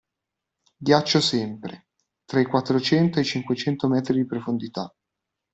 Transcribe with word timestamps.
Ghiaccio 0.79 1.21
sempre, 1.21 1.89
tra 2.25 2.39
i 2.39 2.45
quattrocento 2.47 3.19
e 3.19 3.21
i 3.21 3.23
cinquecento 3.23 3.87
metri 3.87 4.17
di 4.19 4.25
profondità. 4.25 4.91